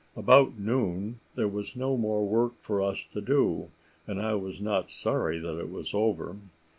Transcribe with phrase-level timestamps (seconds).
[0.15, 3.69] About noon there was no more work for us to do,
[4.07, 6.37] and I was not sorry that it was over.